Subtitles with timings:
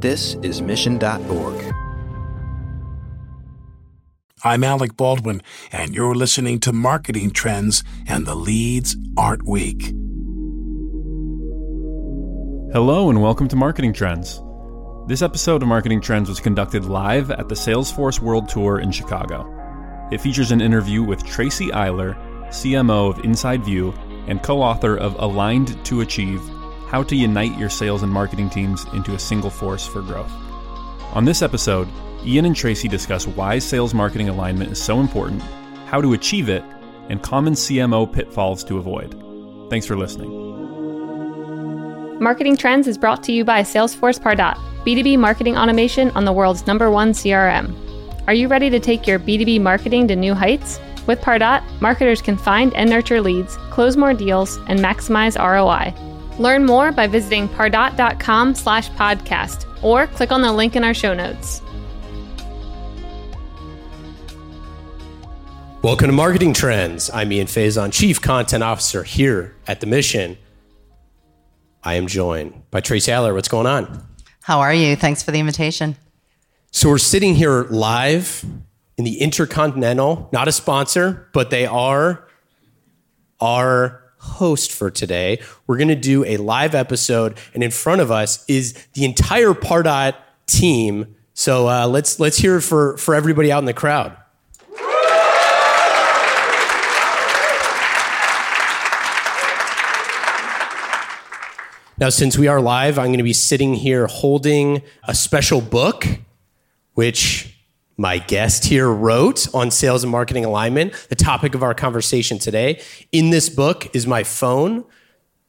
[0.00, 1.74] This is Mission.org.
[4.44, 9.86] I'm Alec Baldwin, and you're listening to Marketing Trends and the Leads Aren't Weak.
[12.72, 14.40] Hello, and welcome to Marketing Trends.
[15.08, 19.52] This episode of Marketing Trends was conducted live at the Salesforce World Tour in Chicago.
[20.12, 22.16] It features an interview with Tracy Eiler,
[22.50, 26.40] CMO of InsideView and co author of Aligned to Achieve
[26.88, 30.32] How to Unite Your Sales and Marketing Teams into a Single Force for Growth.
[31.12, 31.86] On this episode,
[32.24, 35.42] Ian and Tracy discuss why sales marketing alignment is so important,
[35.84, 36.64] how to achieve it,
[37.10, 39.14] and common CMO pitfalls to avoid.
[39.68, 40.30] Thanks for listening.
[42.20, 46.66] Marketing Trends is brought to you by Salesforce Pardot, B2B marketing automation on the world's
[46.66, 47.74] number one CRM.
[48.26, 50.80] Are you ready to take your B2B marketing to new heights?
[51.06, 56.07] With Pardot, marketers can find and nurture leads, close more deals, and maximize ROI.
[56.38, 61.14] Learn more by visiting pardot.com slash podcast or click on the link in our show
[61.14, 61.62] notes.
[65.82, 67.08] Welcome to Marketing Trends.
[67.14, 70.36] I'm Ian Faison, Chief Content Officer here at The Mission.
[71.84, 73.32] I am joined by Tracy Eiler.
[73.32, 74.04] What's going on?
[74.42, 74.96] How are you?
[74.96, 75.96] Thanks for the invitation.
[76.72, 78.44] So we're sitting here live
[78.96, 82.26] in the Intercontinental, not a sponsor, but they are
[83.40, 85.40] our host for today.
[85.66, 89.52] We're going to do a live episode, and in front of us is the entire
[89.52, 90.14] Pardot
[90.46, 91.16] team.
[91.34, 94.16] So uh, let's let's hear it for for everybody out in the crowd.
[102.00, 106.06] Now, since we are live, I'm going to be sitting here holding a special book,
[106.94, 107.57] which
[107.98, 112.80] my guest here wrote on sales and marketing alignment, the topic of our conversation today.
[113.10, 114.84] In this book is my phone.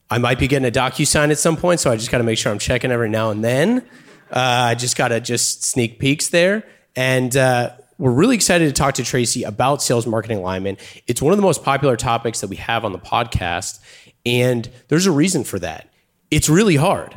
[0.10, 2.40] I might be getting a DocuSign at some point, so I just got to make
[2.40, 3.88] sure I'm checking every now and then.
[4.32, 6.68] Uh, I just got to just sneak peeks there.
[6.96, 10.80] And uh, we're really excited to talk to Tracy about sales marketing alignment.
[11.06, 13.80] It's one of the most popular topics that we have on the podcast.
[14.26, 15.88] And there's a reason for that
[16.32, 17.16] it's really hard.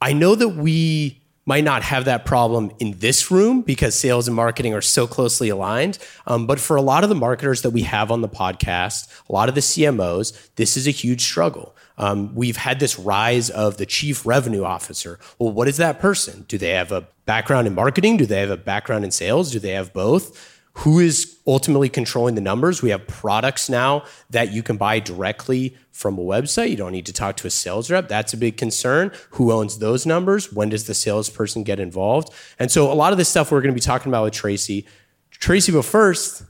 [0.00, 4.36] I know that we might not have that problem in this room because sales and
[4.36, 5.98] marketing are so closely aligned.
[6.26, 9.32] Um, but for a lot of the marketers that we have on the podcast, a
[9.32, 11.74] lot of the CMOs, this is a huge struggle.
[11.96, 15.18] Um, we've had this rise of the chief revenue officer.
[15.38, 16.44] Well, what is that person?
[16.48, 18.16] Do they have a background in marketing?
[18.16, 19.52] Do they have a background in sales?
[19.52, 20.53] Do they have both?
[20.78, 22.82] Who is ultimately controlling the numbers.
[22.82, 26.70] We have products now that you can buy directly from a website.
[26.70, 28.08] You don't need to talk to a sales rep.
[28.08, 29.12] That's a big concern.
[29.30, 30.52] Who owns those numbers?
[30.52, 32.30] When does the salesperson get involved?
[32.58, 34.86] And so a lot of this stuff we're going to be talking about with Tracy.
[35.30, 36.42] Tracy, but first,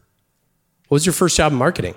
[0.88, 1.94] what was your first job in marketing?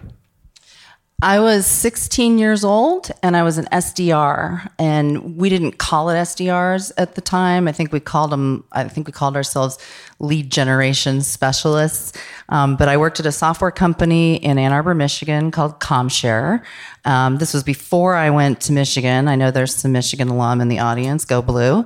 [1.21, 6.13] I was 16 years old and I was an SDR and we didn't call it
[6.13, 7.67] SDRs at the time.
[7.67, 9.79] I think we called them, I think we called ourselves
[10.19, 12.17] lead generation specialists.
[12.49, 16.63] Um, but I worked at a software company in Ann Arbor, Michigan called ComShare.
[17.05, 19.27] Um, this was before I went to Michigan.
[19.27, 21.23] I know there's some Michigan alum in the audience.
[21.23, 21.85] Go blue.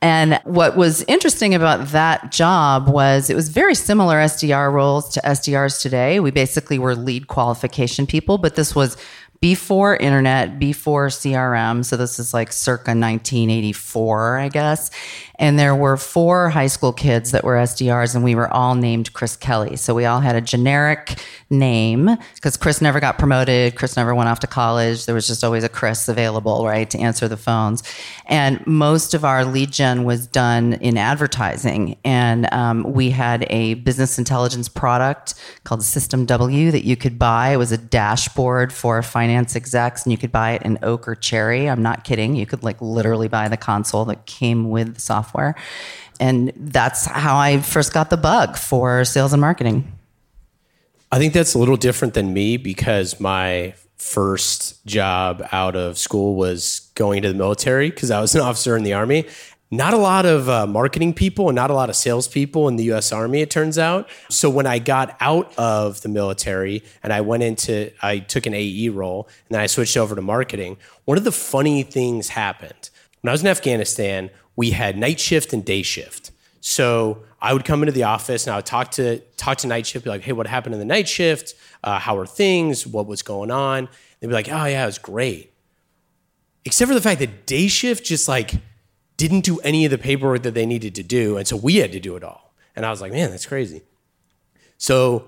[0.00, 5.20] And what was interesting about that job was it was very similar SDR roles to
[5.20, 6.20] SDRs today.
[6.20, 8.96] We basically were lead qualification people, but this was
[9.44, 11.84] before internet, before CRM.
[11.84, 14.90] So this is like circa 1984, I guess.
[15.38, 19.12] And there were four high school kids that were SDRs, and we were all named
[19.12, 19.76] Chris Kelly.
[19.76, 23.74] So we all had a generic name because Chris never got promoted.
[23.76, 25.06] Chris never went off to college.
[25.06, 27.82] There was just always a Chris available, right, to answer the phones.
[28.26, 31.96] And most of our lead gen was done in advertising.
[32.04, 35.34] And um, we had a business intelligence product
[35.64, 37.50] called System W that you could buy.
[37.50, 41.14] It was a dashboard for finance execs, and you could buy it in oak or
[41.14, 41.68] cherry.
[41.68, 42.36] I'm not kidding.
[42.36, 45.54] You could like literally buy the console that came with the software software.
[46.20, 49.92] And that's how I first got the bug for sales and marketing.
[51.10, 56.34] I think that's a little different than me because my first job out of school
[56.34, 59.26] was going to the military because I was an officer in the army.
[59.70, 62.92] Not a lot of uh, marketing people and not a lot of salespeople in the
[62.92, 64.08] US Army, it turns out.
[64.28, 68.54] So when I got out of the military and I went into, I took an
[68.54, 70.76] AE role and then I switched over to marketing,
[71.06, 72.90] one of the funny things happened.
[73.22, 76.30] When I was in Afghanistan, we had night shift and day shift.
[76.60, 79.86] So I would come into the office and I would talk to talk to night
[79.86, 81.54] shift, be like, "Hey, what happened in the night shift?
[81.82, 82.86] Uh, how are things?
[82.86, 83.88] What was going on?"
[84.20, 85.52] They'd be like, "Oh yeah, it was great,"
[86.64, 88.52] except for the fact that day shift just like
[89.16, 91.92] didn't do any of the paperwork that they needed to do, and so we had
[91.92, 92.54] to do it all.
[92.74, 93.82] And I was like, "Man, that's crazy."
[94.78, 95.26] So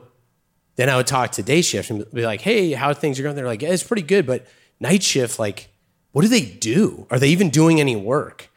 [0.77, 3.37] then I would talk to day shift and be like, "Hey, how things are going?"
[3.37, 4.47] They're like, yeah, "It's pretty good," but
[4.81, 5.69] night shift, like,
[6.13, 7.07] what do they do?
[7.11, 8.51] Are they even doing any work?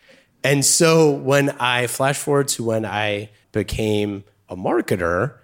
[0.43, 5.35] And so when I flash forward to when I became a marketer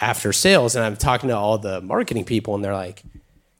[0.00, 3.02] after sales, and I'm talking to all the marketing people, and they're like,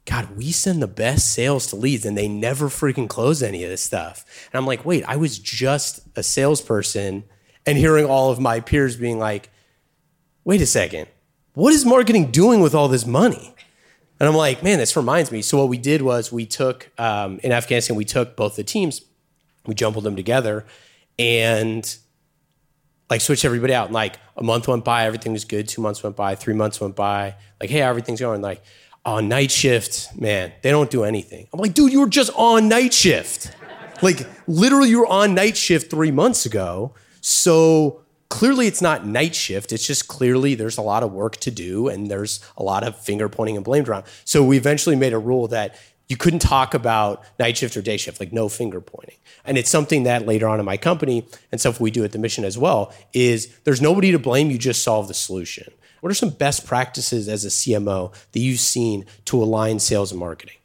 [0.05, 3.71] God, we send the best sales to leads and they never freaking close any of
[3.71, 4.25] this stuff.
[4.53, 7.25] And I'm like, wait, I was just a salesperson
[7.65, 9.51] and hearing all of my peers being like,
[10.45, 11.07] wait a second,
[11.55, 13.55] what is marketing doing with all this money?
[14.19, 15.41] And I'm like, man, this reminds me.
[15.43, 19.03] So what we did was we took, um, in Afghanistan, we took both the teams,
[19.67, 20.65] we jumbled them together
[21.19, 21.97] and
[23.11, 23.87] like switched everybody out.
[23.87, 25.69] And like a month went by, everything was good.
[25.69, 27.35] Two months went by, three months went by.
[27.61, 28.41] Like, hey, everything's going.
[28.41, 28.63] Like,
[29.05, 31.49] on night shift, man, they don't do anything.
[31.53, 33.51] I'm like, dude, you were just on night shift.
[34.03, 36.95] like, literally, you were on night shift three months ago.
[37.21, 39.73] So clearly, it's not night shift.
[39.73, 42.97] It's just clearly there's a lot of work to do and there's a lot of
[42.99, 44.05] finger pointing and blame around.
[44.25, 45.77] So we eventually made a rule that
[46.13, 49.17] you couldn't talk about night shift or day shift, like no finger pointing.
[49.47, 52.19] And it's something that later on in my company and stuff we do at the
[52.19, 54.51] mission as well is there's nobody to blame.
[54.51, 55.73] You just solve the solution.
[56.01, 60.21] What are some best practices as a CMO that you've seen to align sales and
[60.21, 60.57] marketing?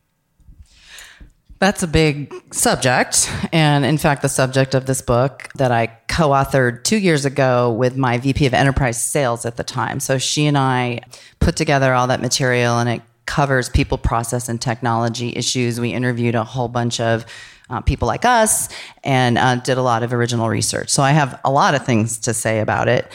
[1.59, 3.31] That's a big subject.
[3.53, 7.71] And in fact, the subject of this book that I co authored two years ago
[7.71, 10.01] with my VP of enterprise sales at the time.
[10.01, 10.99] So she and I
[11.39, 15.79] put together all that material and it covers people, process, and technology issues.
[15.79, 17.25] We interviewed a whole bunch of
[17.69, 18.69] uh, people like us
[19.03, 20.89] and uh, did a lot of original research.
[20.89, 23.11] So I have a lot of things to say about it.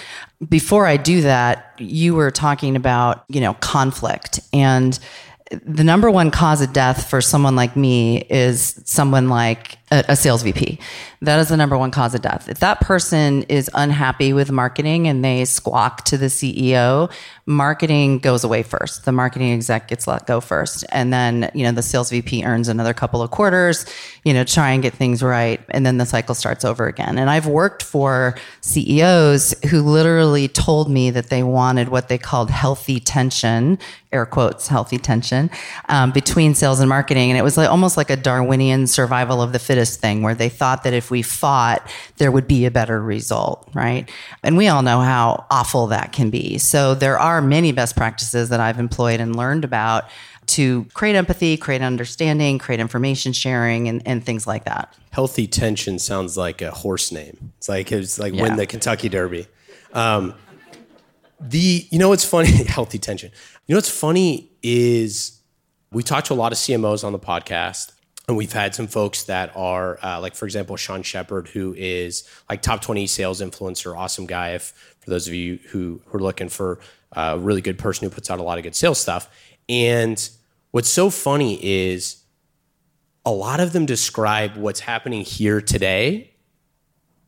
[0.49, 4.99] Before I do that, you were talking about, you know, conflict and
[5.67, 10.43] the number one cause of death for someone like me is someone like a, sales
[10.43, 10.79] VP.
[11.21, 12.49] That is the number one cause of death.
[12.49, 17.13] If that person is unhappy with marketing and they squawk to the CEO,
[17.47, 19.05] marketing goes away first.
[19.05, 20.85] The marketing exec gets let go first.
[20.91, 23.85] And then, you know, the sales VP earns another couple of quarters,
[24.25, 25.61] you know, try and get things right.
[25.71, 27.19] And then the cycle starts over again.
[27.19, 32.51] And I've worked for CEOs who literally told me that they wanted what they called
[32.51, 33.79] healthy tension,
[34.13, 35.51] air quotes, healthy tension,
[35.89, 37.31] um, between sales and marketing.
[37.31, 40.49] And it was like almost like a Darwinian survival of the fittest thing where they
[40.49, 44.11] thought that if we fought, there would be a better result, right?
[44.43, 46.59] And we all know how awful that can be.
[46.59, 50.05] So there are many best practices that I've employed and learned about
[50.47, 54.95] to create empathy, create understanding, create information sharing, and, and things like that.
[55.11, 57.53] Healthy tension sounds like a horse name.
[57.59, 58.43] It's like it's like yeah.
[58.43, 59.47] win the Kentucky Derby.
[59.93, 60.35] Um,
[61.41, 62.51] the you know what's funny?
[62.67, 63.31] healthy tension.
[63.67, 65.41] You know what's funny is
[65.93, 67.93] we talked to a lot of CMOs on the podcast,
[68.29, 72.29] and we've had some folks that are uh, like for example sean shepard who is
[72.49, 76.21] like top 20 sales influencer awesome guy if for those of you who, who are
[76.21, 76.79] looking for
[77.13, 79.29] a really good person who puts out a lot of good sales stuff.
[79.69, 80.29] And
[80.71, 82.23] what's so funny is
[83.25, 86.31] a lot of them describe what's happening here today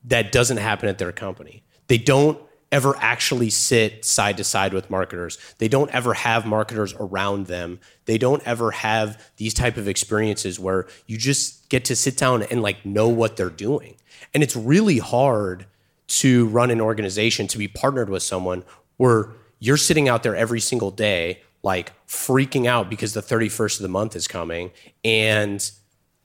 [0.05, 1.65] that doesn't happen at their company.
[1.89, 2.39] They don't
[2.75, 5.39] ever actually sit side to side with marketers.
[5.59, 7.79] They don't ever have marketers around them.
[8.07, 12.43] They don't ever have these type of experiences where you just get to sit down
[12.43, 13.95] and like know what they're doing.
[14.35, 15.67] And it's really hard
[16.09, 18.65] to run an organization to be partnered with someone
[18.97, 19.31] where
[19.61, 23.89] you're sitting out there every single day like freaking out because the 31st of the
[23.89, 24.73] month is coming
[25.05, 25.71] and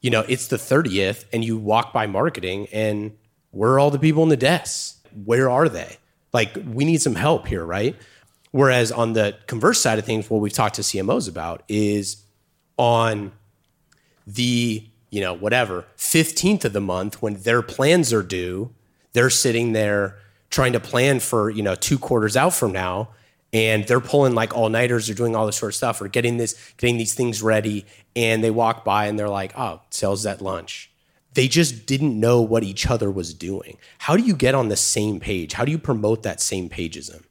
[0.01, 3.15] you know it's the 30th and you walk by marketing and
[3.51, 5.97] where are all the people in the desks where are they
[6.33, 7.95] like, we need some help here, right?
[8.51, 12.23] Whereas on the converse side of things, what we've talked to CMOs about is
[12.77, 13.31] on
[14.25, 18.71] the, you know, whatever, 15th of the month when their plans are due,
[19.13, 20.17] they're sitting there
[20.49, 23.09] trying to plan for, you know, two quarters out from now.
[23.51, 26.37] And they're pulling like all nighters or doing all this sort of stuff or getting
[26.37, 27.85] this, getting these things ready.
[28.15, 30.88] And they walk by and they're like, oh, sales at lunch
[31.33, 33.77] they just didn't know what each other was doing.
[33.99, 35.53] How do you get on the same page?
[35.53, 37.23] How do you promote that same pageism?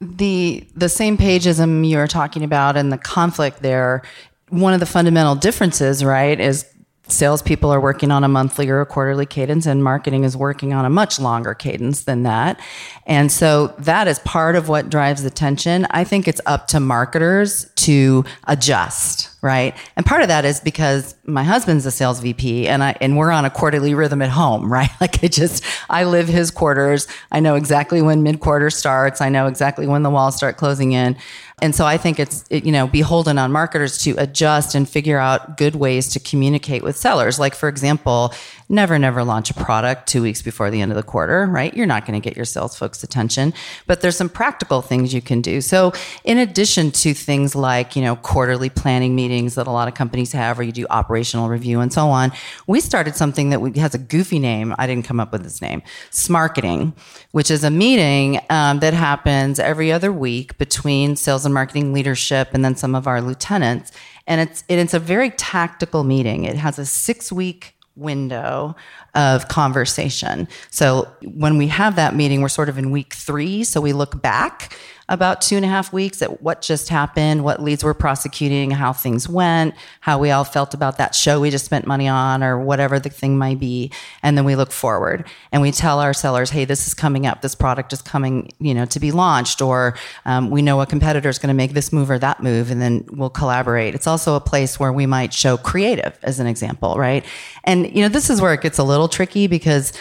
[0.00, 4.02] The the same pageism you're talking about and the conflict there,
[4.48, 6.66] one of the fundamental differences, right, is
[7.08, 10.84] salespeople are working on a monthly or a quarterly cadence, and marketing is working on
[10.84, 12.58] a much longer cadence than that.
[13.06, 15.86] And so that is part of what drives the tension.
[15.90, 19.76] I think it's up to marketers to adjust, right?
[19.96, 23.30] And part of that is because my husband's a sales VP and I and we're
[23.30, 24.90] on a quarterly rhythm at home, right?
[25.00, 27.06] Like I just I live his quarters.
[27.30, 29.20] I know exactly when mid quarter starts.
[29.20, 31.16] I know exactly when the walls start closing in.
[31.62, 35.18] And so I think it's, it, you know, beholden on marketers to adjust and figure
[35.18, 37.38] out good ways to communicate with sellers.
[37.38, 38.34] Like, for example,
[38.68, 41.72] never, never launch a product two weeks before the end of the quarter, right?
[41.72, 43.54] You're not going to get your sales folks' attention,
[43.86, 45.60] but there's some practical things you can do.
[45.60, 45.92] So,
[46.24, 50.32] in addition to things like, you know, quarterly planning meetings that a lot of companies
[50.32, 52.32] have, where you do operational review and so on,
[52.66, 54.74] we started something that has a goofy name.
[54.78, 56.94] I didn't come up with this name, Smarketing,
[57.30, 62.50] which is a meeting um, that happens every other week between sales and marketing leadership
[62.52, 63.92] and then some of our lieutenants.
[64.26, 66.44] And it's, it's a very tactical meeting.
[66.44, 68.74] It has a six week window
[69.14, 70.48] of conversation.
[70.70, 73.64] So when we have that meeting, we're sort of in week three.
[73.64, 74.76] So we look back
[75.08, 78.92] about two and a half weeks at what just happened, what leads we're prosecuting, how
[78.92, 82.58] things went, how we all felt about that show we just spent money on, or
[82.58, 83.92] whatever the thing might be.
[84.22, 87.42] And then we look forward and we tell our sellers, hey, this is coming up.
[87.42, 91.28] This product is coming, you know, to be launched, or um, we know a competitor
[91.28, 93.94] is going to make this move or that move, and then we'll collaborate.
[93.94, 97.24] It's also a place where we might show creative as an example, right?
[97.64, 99.92] And, you know, this is where it gets a little tricky because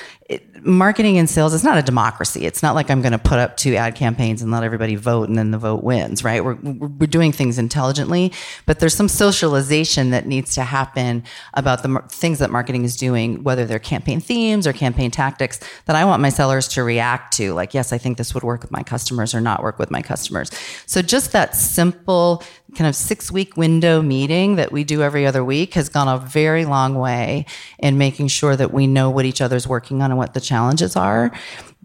[0.66, 2.46] marketing and sales is not a democracy.
[2.46, 5.30] It's not like I'm going to put up two ad campaigns and let everybody vote
[5.30, 6.44] and then the vote wins, right?
[6.44, 8.32] We're, we're doing things intelligently,
[8.66, 13.44] but there's some socialization that needs to happen about the things that marketing is doing,
[13.44, 17.54] whether they're campaign themes or campaign tactics that I want my sellers to react to.
[17.54, 20.02] Like, yes, I think this would work with my customers or not work with my
[20.02, 20.52] customers.
[20.86, 22.44] So just that simple
[22.76, 26.18] kind of six week window meeting that we do every other week has gone a
[26.18, 27.46] very long way
[27.80, 30.96] in making sure that we know what each other's working on and what the challenges
[30.96, 31.32] are.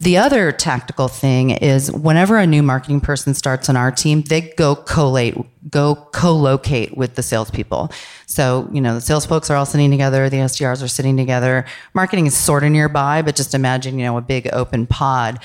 [0.00, 4.42] The other tactical thing is whenever a new marketing person starts on our team, they
[4.42, 5.34] go collate,
[5.68, 7.90] go co-locate with the salespeople.
[8.26, 11.64] So, you know, the sales folks are all sitting together, the SDRs are sitting together.
[11.94, 15.40] Marketing is sort of nearby, but just imagine, you know, a big open pod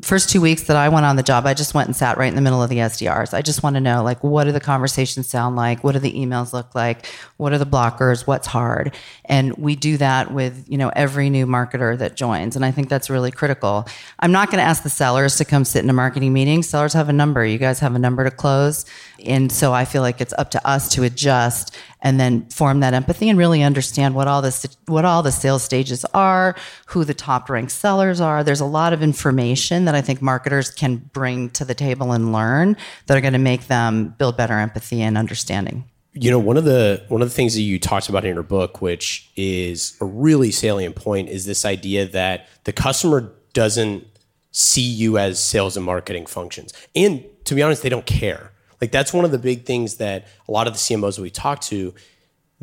[0.00, 2.28] first two weeks that I went on the job, I just went and sat right
[2.28, 3.34] in the middle of the SDRs.
[3.34, 5.82] I just want to know, like, what do the conversations sound like?
[5.82, 7.06] What do the emails look like?
[7.36, 8.24] What are the blockers?
[8.24, 8.94] What's hard?
[9.24, 12.54] And we do that with, you know, every new marketer that joins.
[12.54, 13.88] And I think that's really critical.
[14.20, 16.62] I'm not going to ask the sellers to come sit in a marketing meeting.
[16.62, 17.44] Sellers have a number.
[17.44, 18.84] You guys have a number to close.
[19.24, 22.92] And so I feel like it's up to us to adjust and then form that
[22.92, 26.54] empathy and really understand what all the what all the sales stages are,
[26.86, 28.44] who the top ranked sellers are.
[28.44, 32.32] There's a lot of information that I think marketers can bring to the table and
[32.32, 35.84] learn that are going to make them build better empathy and understanding.
[36.14, 38.42] You know, one of the one of the things that you talked about in your
[38.42, 44.06] book, which is a really salient point, is this idea that the customer doesn't
[44.50, 46.74] see you as sales and marketing functions.
[46.94, 48.51] And to be honest, they don't care.
[48.82, 51.60] Like that's one of the big things that a lot of the CMOs we talk
[51.62, 51.94] to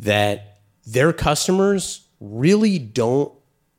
[0.00, 3.32] that their customers really don't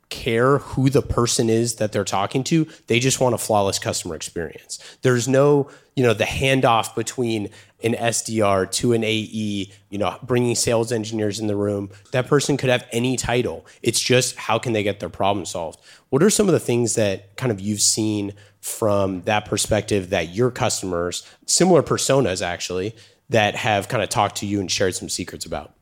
[0.10, 2.68] care who the person is that they're talking to.
[2.88, 4.80] They just want a flawless customer experience.
[5.04, 7.50] There's no, you know, the handoff between
[7.84, 11.92] an SDR to an AE, you know, bringing sales engineers in the room.
[12.12, 13.68] That person could have any title.
[13.84, 15.80] It's just how can they get their problem solved?
[16.10, 20.30] What are some of the things that kind of you've seen from that perspective that
[20.30, 22.96] your customers, similar personas actually,
[23.30, 25.74] that have kind of talked to you and shared some secrets about?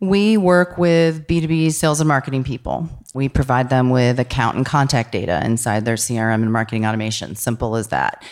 [0.00, 2.88] We work with B2B sales and marketing people.
[3.14, 7.34] We provide them with account and contact data inside their CRM and marketing automation.
[7.34, 8.22] Simple as that.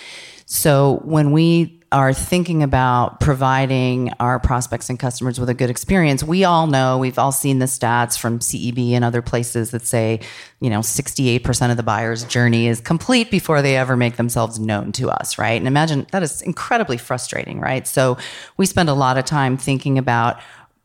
[0.47, 6.25] So when we are thinking about providing our prospects and customers with a good experience,
[6.25, 10.19] we all know, we've all seen the stats from CEB and other places that say,
[10.59, 14.91] you know, 68% of the buyer's journey is complete before they ever make themselves known
[14.91, 15.57] to us, right?
[15.57, 17.87] And imagine that is incredibly frustrating, right?
[17.87, 18.19] So
[18.57, 20.41] we spend a lot of time thinking about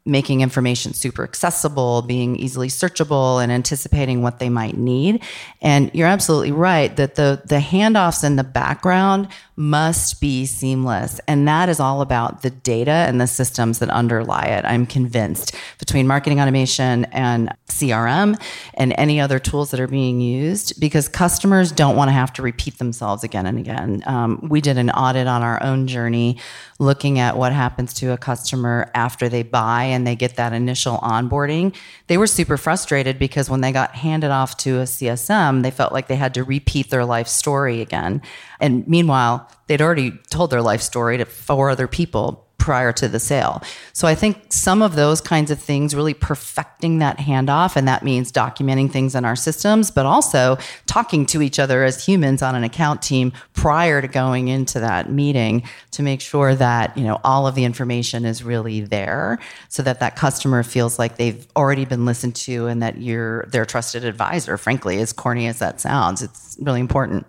[0.10, 5.24] making information super accessible, being easily searchable, and anticipating what they might need.
[5.62, 9.28] And you're absolutely right that the the handoffs in the background
[9.60, 11.20] must be seamless.
[11.28, 14.64] And that is all about the data and the systems that underlie it.
[14.64, 18.42] I'm convinced between marketing automation and CRM
[18.76, 22.42] and any other tools that are being used because customers don't want to have to
[22.42, 24.02] repeat themselves again and again.
[24.06, 26.38] Um, we did an audit on our own journey
[26.80, 31.00] looking at what happens to a customer after they buy and they get that initial
[31.00, 31.76] onboarding.
[32.08, 35.92] They were super frustrated because when they got handed off to a CSM, they felt
[35.92, 38.22] like they had to repeat their life story again.
[38.60, 43.20] And meanwhile, they'd already told their life story to four other people prior to the
[43.20, 43.64] sale.
[43.94, 48.04] So I think some of those kinds of things really perfecting that handoff and that
[48.04, 52.54] means documenting things in our systems but also talking to each other as humans on
[52.54, 57.20] an account team prior to going into that meeting to make sure that, you know,
[57.24, 59.40] all of the information is really there
[59.70, 63.66] so that that customer feels like they've already been listened to and that you're their
[63.66, 64.58] trusted advisor.
[64.58, 67.26] Frankly, as corny as that sounds, it's really important.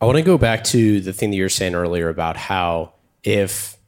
[0.00, 2.92] I want to go back to the thing that you were saying earlier about how
[3.22, 3.78] if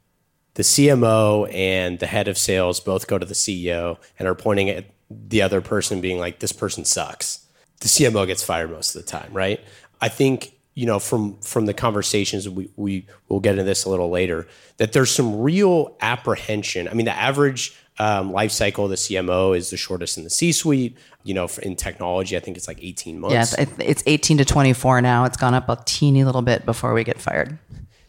[0.54, 4.70] the CMO and the head of sales both go to the CEO and are pointing
[4.70, 7.46] at the other person being like, this person sucks,
[7.80, 9.60] the CMO gets fired most of the time, right?
[10.00, 13.90] I think you know from from the conversations we we will get into this a
[13.90, 14.46] little later
[14.76, 16.86] that there's some real apprehension.
[16.88, 20.30] I mean, the average um, life cycle of the CMO is the shortest in the
[20.30, 20.96] C-suite.
[21.24, 23.34] You know, in technology, I think it's like 18 months.
[23.34, 25.24] Yes, it's 18 to 24 now.
[25.24, 27.58] It's gone up a teeny little bit before we get fired.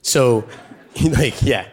[0.01, 0.48] So,
[1.03, 1.67] like, yeah.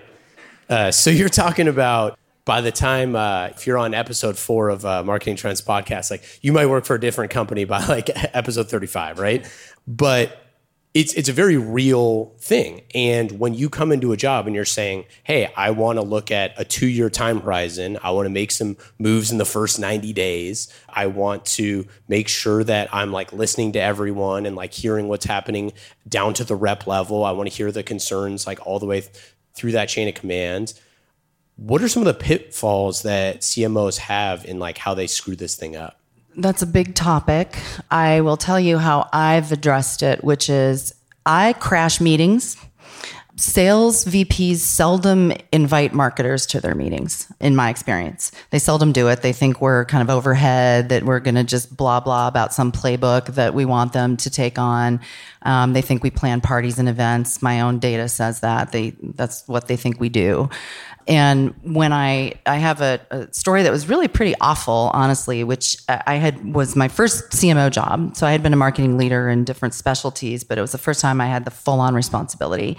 [0.69, 4.85] Uh, so you're talking about by the time uh, if you're on episode four of
[4.85, 8.71] uh, Marketing Trends podcast, like you might work for a different company by like episode
[8.71, 9.47] 35, right?
[9.87, 10.46] But
[10.97, 12.81] it's it's a very real thing.
[12.95, 16.31] And when you come into a job and you're saying, "Hey, I want to look
[16.31, 17.99] at a 2-year time horizon.
[18.03, 20.73] I want to make some moves in the first 90 days.
[20.89, 25.27] I want to make sure that I'm like listening to everyone and like hearing what's
[25.27, 25.75] happening
[26.09, 27.27] down to the rep level.
[27.27, 29.13] I want to hear the concerns like all the way th-
[29.53, 30.73] through that chain of command."
[31.57, 35.57] What are some of the pitfalls that CMOs have in like how they screw this
[35.57, 36.01] thing up?
[36.37, 37.59] That's a big topic.
[37.91, 42.57] I will tell you how I've addressed it, which is I crash meetings.
[43.39, 48.33] Sales VPs seldom invite marketers to their meetings, in my experience.
[48.51, 49.21] They seldom do it.
[49.21, 52.73] They think we're kind of overhead, that we're going to just blah, blah about some
[52.73, 55.01] playbook that we want them to take on.
[55.43, 57.43] Um, they think we plan parties and events.
[57.43, 58.73] My own data says that.
[58.73, 60.49] They, that's what they think we do.
[61.09, 65.77] And when I I have a, a, story that was really pretty awful, honestly, which
[65.89, 68.17] I had was my first CMO job.
[68.17, 71.01] So I had been a marketing leader in different specialties, but it was the first
[71.01, 72.77] time I had the full on responsibility.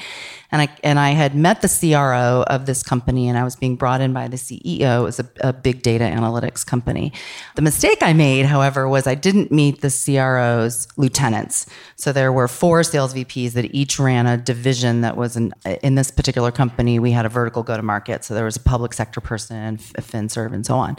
[0.52, 3.76] And I and I had met the CRO of this company, and I was being
[3.76, 5.02] brought in by the CEO.
[5.02, 7.12] It was a, a big data analytics company.
[7.56, 11.66] The mistake I made, however, was I didn't meet the CRO's lieutenants.
[11.96, 15.96] So there were four sales VPs that each ran a division that was in in
[15.96, 17.00] this particular company.
[17.00, 20.02] We had a vertical go to market, so there was a public sector person, a
[20.02, 20.96] FinServ, and so on.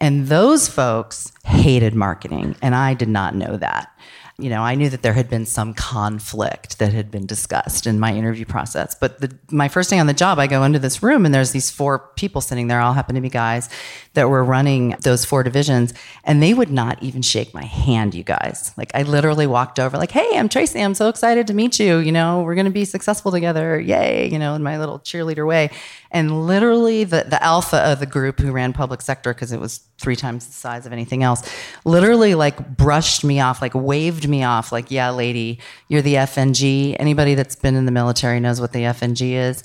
[0.00, 3.90] And those folks hated marketing, and I did not know that
[4.38, 7.98] you know, I knew that there had been some conflict that had been discussed in
[7.98, 8.94] my interview process.
[8.94, 11.52] But the, my first day on the job, I go into this room and there's
[11.52, 13.70] these four people sitting there, all happen to be guys
[14.12, 15.94] that were running those four divisions.
[16.22, 18.74] And they would not even shake my hand, you guys.
[18.76, 20.82] Like I literally walked over, like, hey, I'm Tracy.
[20.82, 21.96] I'm so excited to meet you.
[21.96, 23.80] You know, we're going to be successful together.
[23.80, 24.30] Yay.
[24.30, 25.70] You know, in my little cheerleader way.
[26.10, 29.80] And literally the, the alpha of the group who ran public sector, because it was
[29.98, 31.48] three times the size of anything else,
[31.84, 36.96] literally like brushed me off, like waved me off, like, yeah, lady, you're the FNG.
[36.98, 39.64] Anybody that's been in the military knows what the FNG is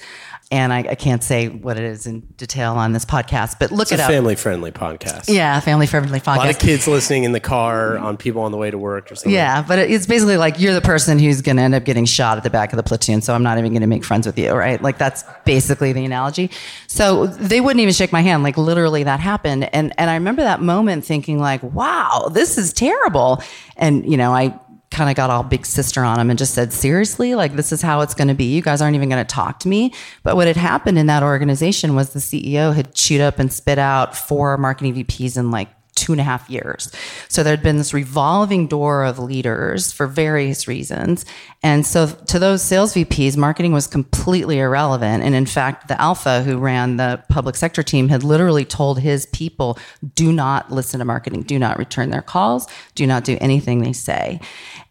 [0.52, 3.84] and I, I, can't say what it is in detail on this podcast, but look
[3.84, 4.10] it's it a up.
[4.10, 5.34] Family friendly podcast.
[5.34, 6.36] Yeah, family friendly podcast.
[6.36, 9.10] A lot of kids listening in the car on people on the way to work
[9.12, 9.32] or something.
[9.32, 12.38] Yeah, but it's basically like you're the person who's going to end up getting shot
[12.38, 14.38] at the back of the platoon, so I'm not even going to make friends with
[14.38, 14.82] you, right?
[14.82, 16.52] Like that's basically the analogy.
[16.88, 18.44] So they wouldn't even shake my hand.
[18.44, 22.74] Like literally, that happened, and and I remember that moment thinking like, wow, this is
[22.74, 23.42] terrible.
[23.78, 24.60] And you know, I
[24.92, 27.82] kind of got all big sister on him and just said, seriously, like this is
[27.82, 28.54] how it's going to be.
[28.54, 29.94] You guys aren't even going to talk to me.
[30.24, 33.80] But what had happened in that organization was the CEO had chewed up and spit
[33.80, 35.70] out four marketing VPs in like
[36.02, 36.92] two and a half years.
[37.28, 41.26] So there'd been this revolving door of leaders for various reasons.
[41.62, 45.22] And so to those sales VPs, marketing was completely irrelevant.
[45.22, 49.28] And in fact, the alpha who ran the public sector team had literally told his
[49.28, 49.78] people,
[50.16, 53.94] do not listen to marketing, do not return their calls, do not do anything they
[53.94, 54.40] say.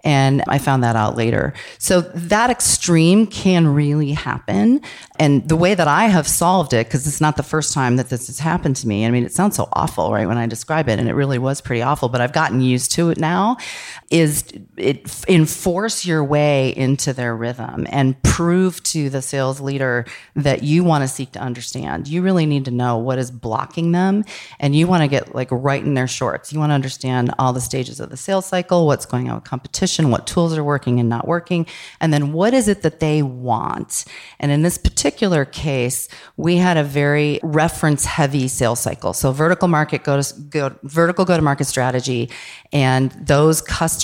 [0.03, 1.53] And I found that out later.
[1.79, 4.81] So that extreme can really happen.
[5.19, 8.09] And the way that I have solved it, because it's not the first time that
[8.09, 9.05] this has happened to me.
[9.05, 11.61] I mean, it sounds so awful, right, when I describe it, and it really was
[11.61, 13.59] pretty awful, but I've gotten used to it now,
[14.11, 20.64] is it enforce your way into their rhythm and prove to the sales leader that
[20.64, 22.09] you want to seek to understand.
[22.09, 24.25] You really need to know what is blocking them
[24.59, 26.53] and you want to get like right in their shorts.
[26.53, 29.44] You want to understand all the stages of the sales cycle, what's going on with
[29.44, 31.66] competition what tools are working and not working,
[32.01, 34.05] and then what is it that they want.
[34.40, 39.12] And in this particular case, we had a very reference heavy sales cycle.
[39.12, 42.29] So vertical market go to go, vertical go to market strategy,
[42.73, 44.00] and those customers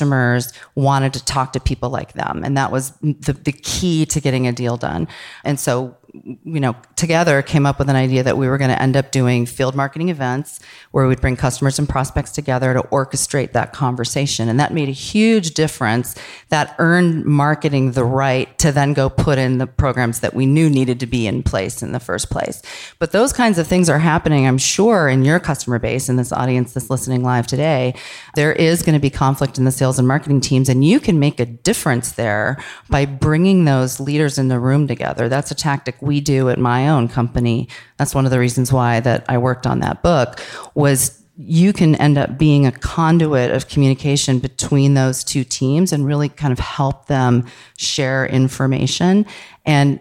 [0.75, 4.47] wanted to talk to people like them, and that was the, the key to getting
[4.47, 5.09] a deal done.
[5.45, 8.81] And so you know, together came up with an idea that we were going to
[8.81, 13.53] end up doing field marketing events where we'd bring customers and prospects together to orchestrate
[13.53, 14.49] that conversation.
[14.49, 16.15] And that made a huge difference
[16.49, 20.71] that earned marketing the right to then go put in the programs that we knew
[20.71, 22.63] needed to be in place in the first place.
[22.99, 26.33] But those kinds of things are happening, I'm sure, in your customer base, in this
[26.33, 27.95] audience that's listening live today.
[28.35, 31.19] There is going to be conflict in the sales and marketing teams, and you can
[31.19, 35.29] make a difference there by bringing those leaders in the room together.
[35.29, 37.69] That's a tactic we do at my own company.
[37.99, 40.41] That's one of the reasons why that I worked on that book
[40.75, 46.07] was you can end up being a conduit of communication between those two teams and
[46.07, 47.45] really kind of help them
[47.77, 49.27] share information.
[49.67, 50.01] And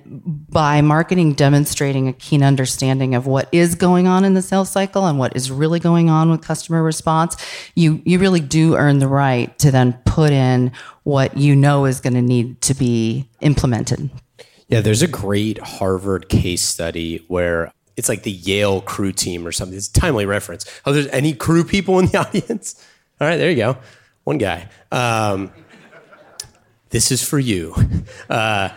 [0.50, 5.08] by marketing demonstrating a keen understanding of what is going on in the sales cycle
[5.08, 7.36] and what is really going on with customer response,
[7.76, 10.72] you, you really do earn the right to then put in
[11.04, 14.10] what you know is going to need to be implemented.
[14.68, 19.52] Yeah, there's a great Harvard case study where it's like the Yale crew team or
[19.52, 19.78] something.
[19.78, 20.66] It's a timely reference.
[20.86, 22.84] Oh, there's any crew people in the audience?
[23.22, 23.78] All right, there you go.
[24.24, 24.70] One guy.
[24.92, 25.52] Um,
[26.90, 27.76] this is for you.
[28.30, 28.70] Uh,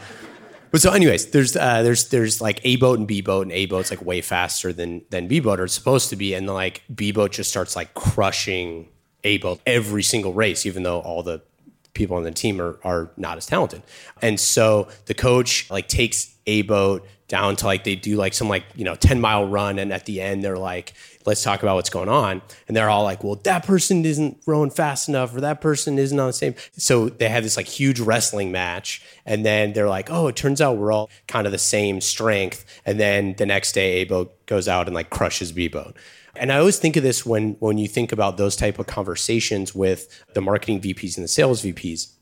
[0.70, 3.66] but so, anyways, there's uh, there's there's like A boat and B boat, and A
[3.66, 6.82] boat's like way faster than than B boat, or it's supposed to be, and like
[6.94, 8.88] B boat just starts like crushing
[9.24, 11.40] A boat every single race, even though all the
[11.98, 13.82] people on the team are are not as talented.
[14.22, 18.48] And so the coach like takes A boat down to like they do like some
[18.48, 20.94] like you know 10 mile run and at the end they're like
[21.26, 22.40] let's talk about what's going on.
[22.66, 26.18] And they're all like well that person isn't rowing fast enough or that person isn't
[26.18, 30.08] on the same so they have this like huge wrestling match and then they're like
[30.10, 32.64] oh it turns out we're all kind of the same strength.
[32.86, 35.96] And then the next day a boat goes out and like crushes b boat
[36.40, 39.74] and I always think of this when when you think about those type of conversations
[39.74, 42.12] with the marketing VPs and the sales VPs,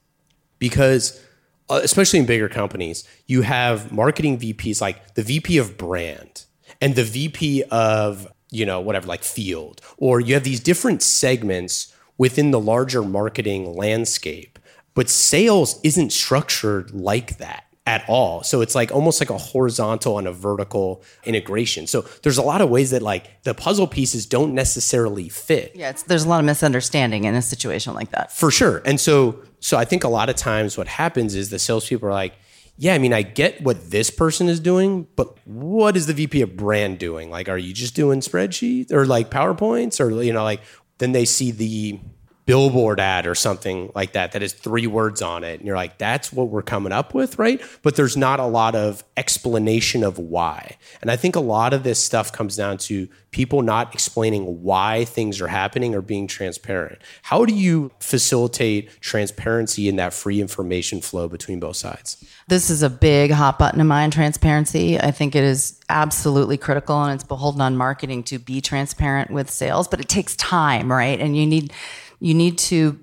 [0.59, 1.21] because
[1.69, 6.45] uh, especially in bigger companies, you have marketing VPs like the VP of brand
[6.81, 11.93] and the VP of, you know, whatever, like field, or you have these different segments
[12.19, 14.59] within the larger marketing landscape.
[14.95, 18.43] But sales isn't structured like that at all.
[18.43, 21.87] So it's like almost like a horizontal and a vertical integration.
[21.87, 25.73] So there's a lot of ways that like the puzzle pieces don't necessarily fit.
[25.75, 28.33] Yeah, there's a lot of misunderstanding in a situation like that.
[28.33, 28.83] For sure.
[28.85, 32.13] And so so I think a lot of times what happens is the salespeople are
[32.13, 32.35] like,
[32.77, 36.43] yeah, I mean, I get what this person is doing, but what is the VP
[36.43, 37.31] of brand doing?
[37.31, 40.61] Like, are you just doing spreadsheets or like PowerPoints or, you know, like
[40.99, 41.99] then they see the
[42.47, 45.59] billboard ad or something like that that has three words on it.
[45.59, 47.61] And you're like that's what we're coming up with right?
[47.83, 50.77] But there's not a lot of explanation of why.
[51.03, 55.05] And i think a lot of this stuff comes down to people not explaining why
[55.05, 56.99] things are happening or being transparent.
[57.23, 62.25] How do you facilitate transparency in that free information flow between both sides?
[62.49, 64.99] This is a big hot button of mine transparency.
[64.99, 69.51] I think it is absolutely critical and it's beholden on marketing to be transparent with
[69.51, 71.21] sales but it takes time right?
[71.21, 71.73] And you need
[72.21, 72.99] you need to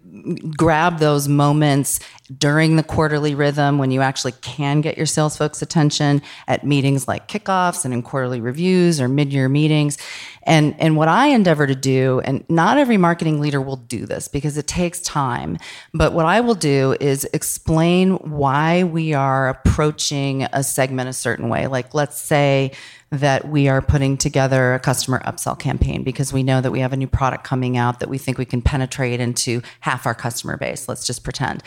[0.56, 2.00] grab those moments
[2.38, 7.08] during the quarterly rhythm when you actually can get your sales folks' attention at meetings
[7.08, 9.98] like kickoffs and in quarterly reviews or mid-year meetings.
[10.44, 14.28] And, and what I endeavor to do, and not every marketing leader will do this
[14.28, 15.58] because it takes time,
[15.94, 21.50] but what I will do is explain why we are approaching a segment a certain
[21.50, 21.68] way.
[21.68, 22.72] Like, let's say
[23.14, 26.94] that we are putting together a customer upsell campaign because we know that we have
[26.94, 30.58] a new product coming out that we think we can penetrate into half our customer
[30.58, 30.90] base.
[30.90, 31.62] Let's just pretend.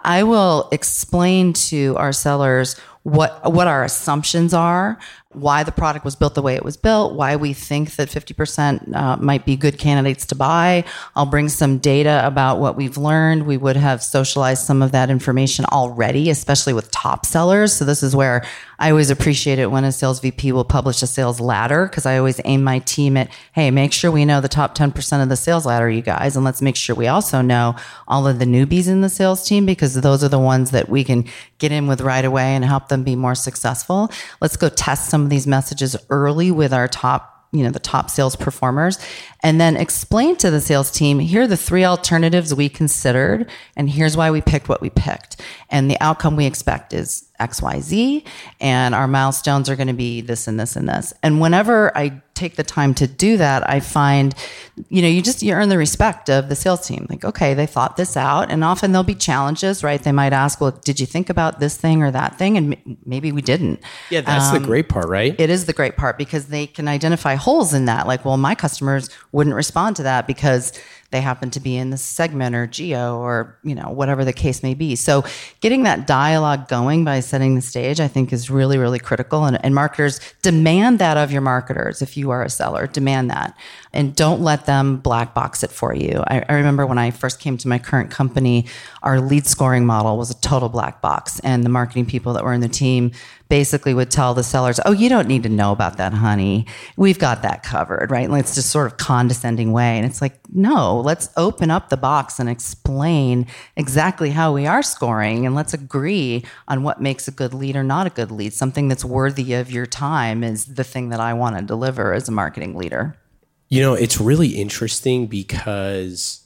[0.00, 4.98] I will explain to our sellers what what our assumptions are
[5.32, 8.94] why the product was built the way it was built, why we think that 50%
[8.94, 10.84] uh, might be good candidates to buy.
[11.14, 13.44] I'll bring some data about what we've learned.
[13.44, 17.74] We would have socialized some of that information already, especially with top sellers.
[17.74, 18.44] So this is where
[18.78, 22.18] I always appreciate it when a sales VP will publish a sales ladder because I
[22.18, 25.36] always aim my team at, hey, make sure we know the top 10% of the
[25.36, 26.36] sales ladder, you guys.
[26.36, 27.74] And let's make sure we also know
[28.06, 31.04] all of the newbies in the sales team because those are the ones that we
[31.04, 31.24] can
[31.58, 34.10] get in with right away and help them be more successful.
[34.40, 38.10] Let's go test some of these messages early with our top you know the top
[38.10, 38.98] sales performers
[39.42, 43.88] and then explain to the sales team here are the three alternatives we considered and
[43.88, 45.40] here's why we picked what we picked.
[45.70, 48.24] And the outcome we expect is xyz
[48.60, 51.12] and our milestones are going to be this and this and this.
[51.22, 54.34] And whenever i take the time to do that i find
[54.88, 57.06] you know you just you earn the respect of the sales team.
[57.08, 60.02] Like okay they thought this out and often there'll be challenges right?
[60.02, 62.56] They might ask well did you think about this thing or that thing?
[62.56, 63.80] And maybe we didn't.
[64.10, 65.34] Yeah that's um, the great part right?
[65.38, 68.06] it is the great part because they can identify holes in that.
[68.06, 70.72] Like well my customers wouldn't respond to that because
[71.10, 74.62] they happen to be in the segment or geo or you know whatever the case
[74.62, 74.96] may be.
[74.96, 75.24] So
[75.60, 79.44] getting that dialogue going by setting the stage i think is really really critical.
[79.44, 82.86] And, and marketers demand that of your marketers if you are a seller.
[82.86, 83.56] Demand that.
[83.92, 86.22] And don't let them black box it for you.
[86.26, 88.66] I, I remember when i first came to my current company
[89.02, 91.40] our lead scoring model was a total black box.
[91.40, 93.12] And the marketing people that were in the team
[93.48, 96.66] basically would tell the sellers, "Oh, you don't need to know about that, honey.
[96.96, 98.28] We've got that covered." Right?
[98.28, 101.96] And it's just sort of condescending way, and it's like, no, let's open up the
[101.96, 107.30] box and explain exactly how we are scoring, and let's agree on what makes a
[107.30, 108.52] good lead or not a good lead.
[108.52, 112.28] Something that's worthy of your time is the thing that I want to deliver as
[112.28, 113.16] a marketing leader.
[113.68, 116.45] You know, it's really interesting because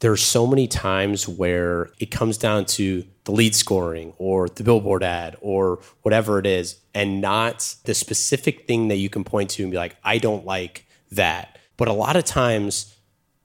[0.00, 5.02] there's so many times where it comes down to the lead scoring or the billboard
[5.02, 9.62] ad or whatever it is, and not the specific thing that you can point to
[9.62, 11.58] and be like, I don't like that.
[11.76, 12.94] But a lot of times,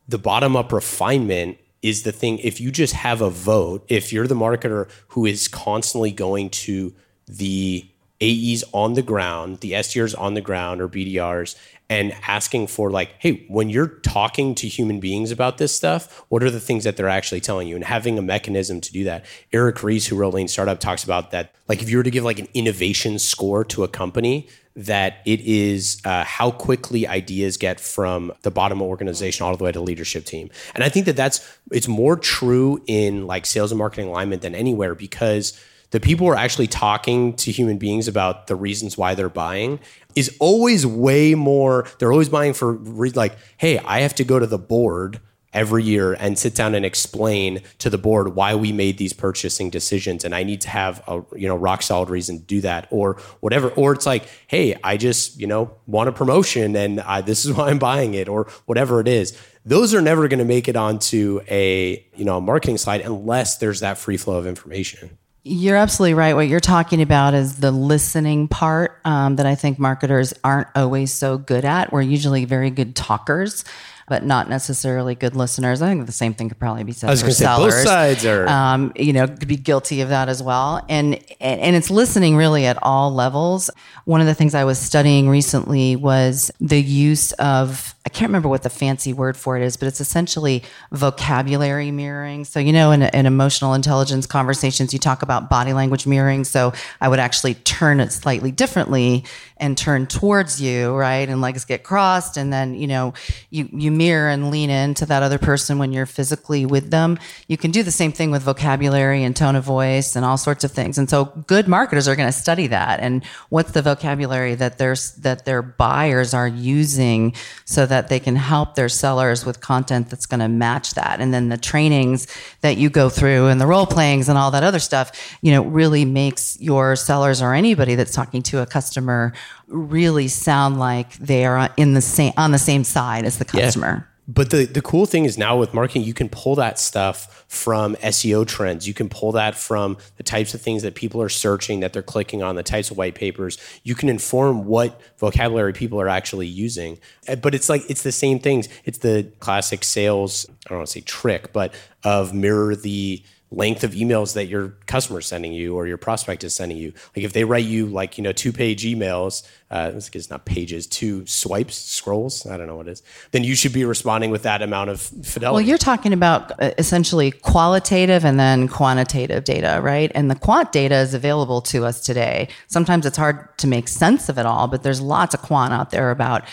[0.07, 2.39] the bottom up refinement is the thing.
[2.39, 6.93] If you just have a vote, if you're the marketer who is constantly going to
[7.27, 7.85] the
[8.23, 11.55] AEs on the ground, the SDRs on the ground or BDRs,
[11.89, 16.41] and asking for like, hey, when you're talking to human beings about this stuff, what
[16.41, 17.75] are the things that they're actually telling you?
[17.75, 19.25] And having a mechanism to do that.
[19.51, 21.53] Eric Ries, who wrote Lean Startup, talks about that.
[21.67, 25.41] Like, if you were to give like an innovation score to a company, that it
[25.41, 29.81] is uh, how quickly ideas get from the bottom of organization all the way to
[29.81, 30.49] leadership team.
[30.73, 34.55] And I think that that's it's more true in like sales and marketing alignment than
[34.55, 35.59] anywhere because
[35.93, 39.79] the people are actually talking to human beings about the reasons why they're buying
[40.15, 42.73] is always way more they're always buying for
[43.13, 45.21] like hey i have to go to the board
[45.53, 49.69] every year and sit down and explain to the board why we made these purchasing
[49.69, 52.87] decisions and i need to have a you know rock solid reason to do that
[52.89, 53.69] or whatever.
[53.69, 57.53] Or it's like hey i just you know want a promotion and I, this is
[57.55, 59.39] why i'm buying it or whatever it is.
[59.63, 63.57] Those are never going to make it onto a you know a marketing slide unless
[63.57, 66.33] there's that free flow of information you're absolutely right.
[66.35, 71.11] What you're talking about is the listening part um, that I think marketers aren't always
[71.11, 71.91] so good at.
[71.91, 73.65] We're usually very good talkers
[74.07, 75.81] but not necessarily good listeners.
[75.81, 77.73] I think the same thing could probably be said I was for say sellers.
[77.73, 80.85] both sides are, um, you know, could be guilty of that as well.
[80.89, 83.69] And, and and it's listening really at all levels.
[84.05, 88.63] One of the things I was studying recently was the use of can't remember what
[88.63, 92.45] the fancy word for it is, but it's essentially vocabulary mirroring.
[92.45, 96.43] So, you know, in, in emotional intelligence conversations, you talk about body language mirroring.
[96.43, 99.25] So, I would actually turn it slightly differently
[99.63, 101.29] and turn towards you, right?
[101.29, 102.35] And legs get crossed.
[102.35, 103.13] And then, you know,
[103.49, 107.17] you, you mirror and lean into that other person when you're physically with them.
[107.47, 110.65] You can do the same thing with vocabulary and tone of voice and all sorts
[110.65, 110.97] of things.
[110.97, 112.99] And so good marketers are going to study that.
[112.99, 118.35] And what's the vocabulary that there's, that their buyers are using so that they can
[118.35, 121.19] help their sellers with content that's going to match that.
[121.19, 122.27] And then the trainings
[122.61, 125.63] that you go through and the role playings and all that other stuff, you know,
[125.63, 129.33] really makes your sellers or anybody that's talking to a customer
[129.67, 134.05] really sound like they are in the same on the same side as the customer.
[134.07, 134.12] Yeah.
[134.27, 137.95] But the, the cool thing is now with marketing, you can pull that stuff from
[137.97, 138.87] SEO trends.
[138.87, 142.01] You can pull that from the types of things that people are searching, that they're
[142.01, 143.57] clicking on, the types of white papers.
[143.83, 146.99] You can inform what vocabulary people are actually using.
[147.27, 148.69] Eh, but it's like, it's the same things.
[148.85, 151.73] It's the classic sales, I don't want to say trick, but
[152.03, 153.23] of mirror the
[153.53, 156.91] length of emails that your customer is sending you or your prospect is sending you.
[157.15, 160.87] Like if they write you like, you know, two page emails, uh, it's not pages,
[160.87, 164.43] two swipes, scrolls, I don't know what it is, then you should be responding with
[164.43, 165.53] that amount of fidelity.
[165.53, 170.11] Well, you're talking about uh, essentially qualitative and then quantitative data, right?
[170.15, 172.49] And the quant data is available to us today.
[172.67, 175.91] Sometimes it's hard to make sense of it all, but there's lots of quant out
[175.91, 176.43] there about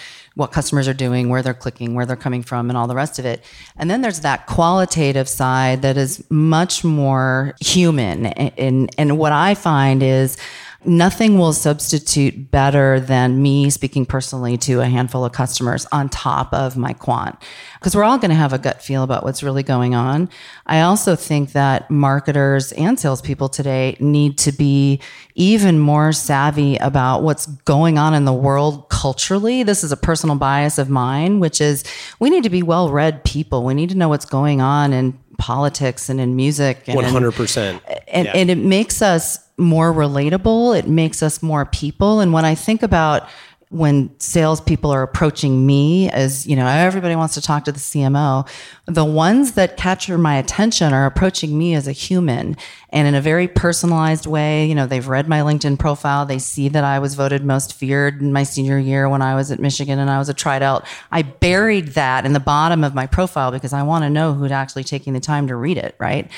[0.41, 3.19] what customers are doing, where they're clicking, where they're coming from, and all the rest
[3.19, 3.45] of it.
[3.77, 8.27] And then there's that qualitative side that is much more human.
[8.27, 10.37] And, and what I find is,
[10.83, 16.55] Nothing will substitute better than me speaking personally to a handful of customers on top
[16.55, 17.37] of my quant.
[17.79, 20.31] Because we're all going to have a gut feel about what's really going on.
[20.65, 25.01] I also think that marketers and salespeople today need to be
[25.35, 29.63] even more savvy about what's going on in the world culturally.
[29.63, 31.85] This is a personal bias of mine, which is
[32.21, 33.65] we need to be well read people.
[33.65, 36.85] We need to know what's going on in politics and in music.
[36.85, 37.81] 100%.
[38.07, 40.79] And, and it makes us more relatable.
[40.79, 42.21] It makes us more people.
[42.21, 43.29] And when I think about
[43.71, 48.49] when salespeople are approaching me as, you know, everybody wants to talk to the CMO,
[48.87, 52.57] the ones that capture my attention are approaching me as a human
[52.89, 54.67] and in a very personalized way.
[54.67, 56.27] You know, they've read my LinkedIn profile.
[56.27, 59.53] They see that I was voted most feared in my senior year when I was
[59.53, 60.85] at Michigan and I was a tried out.
[61.13, 64.51] I buried that in the bottom of my profile because I want to know who'd
[64.51, 66.29] actually taken the time to read it, right?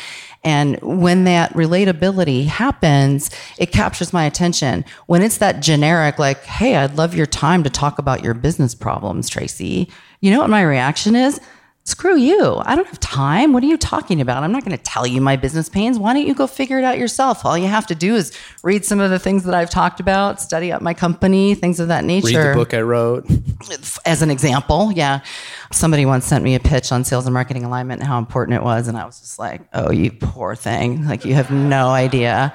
[0.45, 4.85] And when that relatability happens, it captures my attention.
[5.07, 8.75] When it's that generic, like, hey, I'd love your time to talk about your business
[8.75, 11.41] problems, Tracy, you know what my reaction is?
[11.85, 12.63] screw you.
[12.65, 13.53] I don't have time.
[13.53, 14.45] What are you talking about?
[14.45, 15.99] I'm not going to tell you my business pains.
[15.99, 17.45] Why don't you go figure it out yourself?
[17.45, 18.33] All you have to do is
[18.63, 21.89] read some of the things that I've talked about, study up my company, things of
[21.89, 22.39] that nature.
[22.39, 23.29] Read the book I wrote.
[24.07, 25.21] As an example, yeah.
[25.73, 28.63] Somebody once sent me a pitch on sales and marketing alignment and how important it
[28.63, 28.87] was.
[28.87, 31.07] And I was just like, oh, you poor thing.
[31.07, 32.53] Like, you have no idea.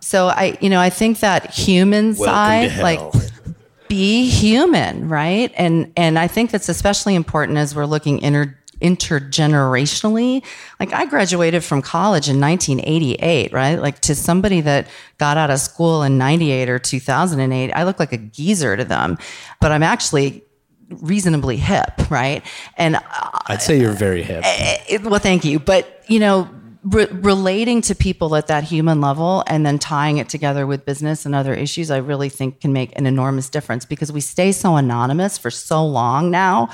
[0.00, 3.00] So I, you know, I think that human Welcome side, like.
[3.88, 5.52] Be human, right?
[5.56, 10.44] And and I think that's especially important as we're looking inter intergenerationally.
[10.78, 13.76] Like I graduated from college in 1988, right?
[13.76, 18.12] Like to somebody that got out of school in 98 or 2008, I look like
[18.12, 19.16] a geezer to them,
[19.60, 20.44] but I'm actually
[21.00, 22.44] reasonably hip, right?
[22.76, 23.00] And uh,
[23.46, 24.42] I'd say you're very hip.
[24.44, 25.58] it, well, thank you.
[25.58, 26.48] But, you know,
[26.84, 31.26] re- relating to people at that human level and then tying it together with business
[31.26, 34.76] and other issues, I really think can make an enormous difference because we stay so
[34.76, 36.70] anonymous for so long now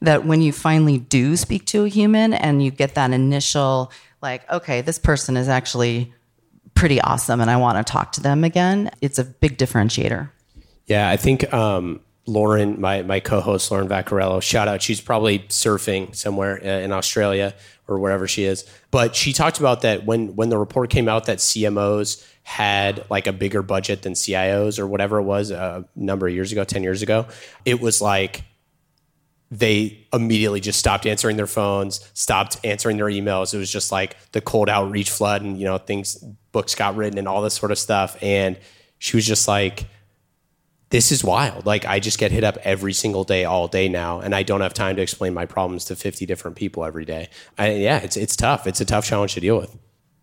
[0.00, 3.92] that when you finally do speak to a human and you get that initial,
[4.22, 6.12] like, okay, this person is actually
[6.74, 10.30] pretty awesome and I want to talk to them again, it's a big differentiator.
[10.86, 14.80] Yeah, I think um, Lauren, my, my co-host Lauren Vaccarello, shout out.
[14.80, 17.54] She's probably surfing somewhere uh, in Australia
[17.88, 18.64] or wherever she is.
[18.90, 23.26] But she talked about that when when the report came out that CMOs had like
[23.26, 26.64] a bigger budget than CIOs or whatever it was uh, a number of years ago,
[26.64, 27.26] ten years ago.
[27.64, 28.44] It was like
[29.50, 33.54] they immediately just stopped answering their phones, stopped answering their emails.
[33.54, 36.16] It was just like the cold outreach flood, and you know things,
[36.52, 38.16] books got written, and all this sort of stuff.
[38.22, 38.58] And
[38.98, 39.86] she was just like
[40.90, 41.66] this is wild.
[41.66, 44.60] Like I just get hit up every single day, all day now, and I don't
[44.60, 47.28] have time to explain my problems to 50 different people every day.
[47.58, 48.66] I, yeah, it's it's tough.
[48.66, 49.76] It's a tough challenge to deal with.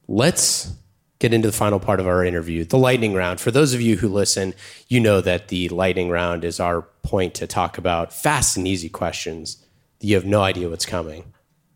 [0.08, 0.74] Let's
[1.20, 3.40] get into the final part of our interview, the lightning round.
[3.40, 4.54] For those of you who listen,
[4.88, 8.90] you know that the lightning round is our point to talk about fast and easy
[8.90, 9.64] questions.
[10.02, 11.34] You have no idea what's coming.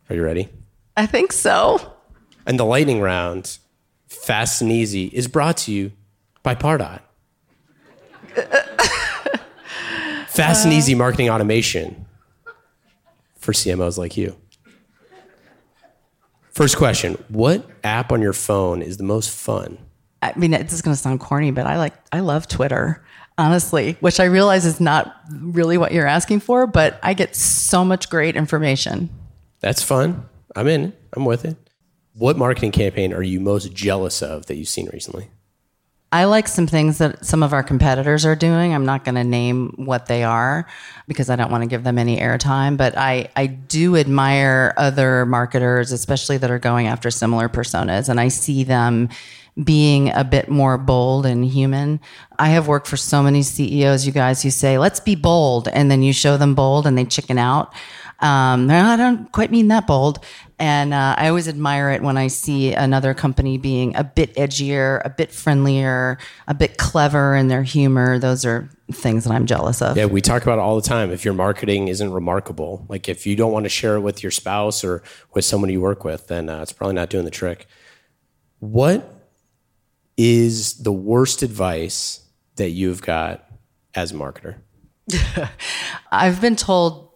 [0.08, 0.48] Are you ready?
[0.96, 1.94] I think so.
[2.46, 3.58] And the lightning round,
[4.08, 5.92] fast and easy, is brought to you
[6.42, 7.00] by Pardot.
[10.28, 12.06] Fast and easy marketing automation
[13.36, 14.36] for CMOs like you.
[16.52, 19.78] First question What app on your phone is the most fun?
[20.22, 23.02] I mean, it's just going to sound corny, but I like, I love Twitter,
[23.38, 27.84] honestly, which I realize is not really what you're asking for, but I get so
[27.84, 29.08] much great information.
[29.60, 30.28] That's fun.
[30.54, 30.92] I'm in.
[31.14, 31.56] I'm with it.
[32.14, 35.30] What marketing campaign are you most jealous of that you've seen recently?
[36.12, 38.74] I like some things that some of our competitors are doing.
[38.74, 40.66] I'm not going to name what they are
[41.06, 45.24] because I don't want to give them any airtime, but I, I do admire other
[45.24, 49.08] marketers, especially that are going after similar personas, and I see them
[49.62, 52.00] being a bit more bold and human.
[52.38, 55.90] I have worked for so many CEOs, you guys, who say, let's be bold, and
[55.90, 57.72] then you show them bold and they chicken out.
[58.20, 60.24] Um, I don't quite mean that bold.
[60.58, 65.00] And uh, I always admire it when I see another company being a bit edgier,
[65.06, 68.18] a bit friendlier, a bit clever in their humor.
[68.18, 69.96] Those are things that I'm jealous of.
[69.96, 71.10] Yeah, we talk about it all the time.
[71.12, 74.30] If your marketing isn't remarkable, like if you don't want to share it with your
[74.30, 75.02] spouse or
[75.32, 77.66] with someone you work with, then uh, it's probably not doing the trick.
[78.58, 79.14] What
[80.18, 82.20] is the worst advice
[82.56, 83.46] that you've got
[83.94, 84.56] as a marketer?
[86.12, 87.09] I've been told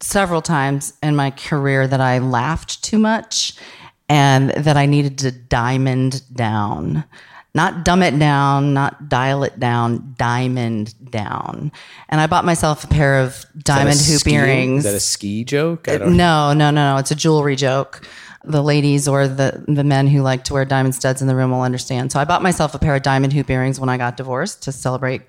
[0.00, 3.54] several times in my career that I laughed too much
[4.08, 7.04] and that I needed to diamond down.
[7.54, 11.72] Not dumb it down, not dial it down, diamond down.
[12.10, 14.84] And I bought myself a pair of diamond Is that a hoop ski- earrings.
[14.84, 15.88] Is that a ski joke?
[15.88, 16.96] I don't No, no, no, no.
[16.98, 18.06] It's a jewelry joke.
[18.44, 21.50] The ladies or the, the men who like to wear diamond studs in the room
[21.50, 22.12] will understand.
[22.12, 24.72] So I bought myself a pair of diamond hoop earrings when I got divorced to
[24.72, 25.22] celebrate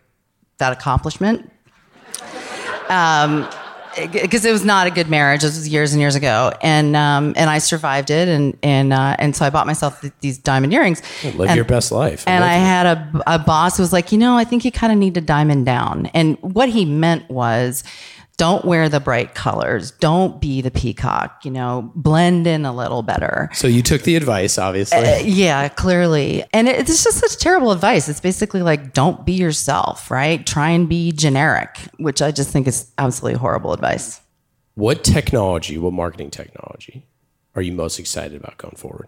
[0.57, 1.49] that accomplishment.
[2.89, 3.49] Um,
[3.97, 5.41] because it was not a good marriage.
[5.41, 9.15] This was years and years ago, and um, and I survived it, and and uh,
[9.19, 11.01] and so I bought myself th- these diamond earrings.
[11.23, 12.23] Live and, your best life.
[12.27, 12.59] And I it.
[12.59, 15.15] had a, a boss who was like, you know, I think you kind of need
[15.15, 16.07] to diamond down.
[16.07, 17.83] And what he meant was,
[18.37, 19.91] don't wear the bright colors.
[19.91, 21.43] Don't be the peacock.
[21.43, 23.49] You know, blend in a little better.
[23.53, 24.99] So you took the advice, obviously.
[24.99, 26.43] Uh, yeah, clearly.
[26.53, 28.07] And it- it's just such terrible advice.
[28.07, 30.45] It's basically like, don't be yourself, right?
[30.45, 34.21] Try and be generic, which I just think is absolutely horrible advice.
[34.75, 37.07] what technology, what marketing technology
[37.55, 39.07] are you most excited about going forward?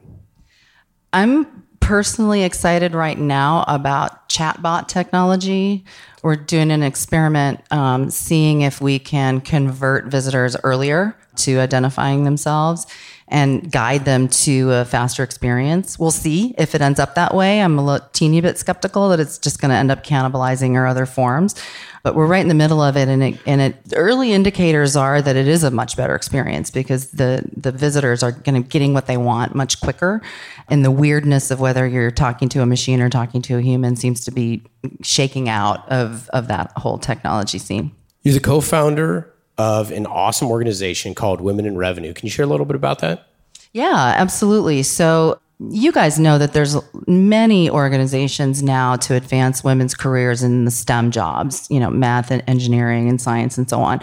[1.14, 5.84] I'm personally excited right now about chatbot technology.
[6.22, 12.86] We're doing an experiment, um, seeing if we can convert visitors earlier to identifying themselves.
[13.32, 16.00] and guide them to a faster experience.
[16.00, 17.62] We'll see if it ends up that way.
[17.62, 20.88] I'm a little, teeny bit skeptical that it's just going to end up cannibalizing our
[20.88, 21.54] other forms
[22.04, 25.22] but we're right in the middle of it and it, and it early indicators are
[25.22, 28.94] that it is a much better experience because the the visitors are going to getting
[28.94, 30.22] what they want much quicker
[30.70, 33.96] and the weirdness of whether you're talking to a machine or talking to a human
[33.96, 34.62] seems to be
[35.02, 37.92] shaking out of of that whole technology scene
[38.24, 42.14] You're the co-founder of an awesome organization called Women in Revenue.
[42.14, 43.28] Can you share a little bit about that?
[43.74, 44.84] Yeah, absolutely.
[44.84, 50.72] So you guys know that there's many organizations now to advance women's careers in the
[50.72, 54.00] STEM jobs, you know, math and engineering and science and so on.